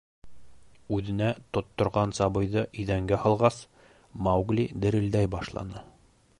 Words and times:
—Үҙенә 0.97 1.27
тотторған 1.57 2.15
сабыйҙы 2.21 2.65
иҙәнгә 2.85 3.21
һалғас, 3.27 3.61
Маугли 4.29 4.69
дерелдәй 4.87 5.33
башланы. 5.39 5.89